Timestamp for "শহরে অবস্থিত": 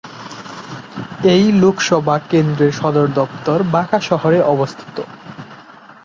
3.99-4.97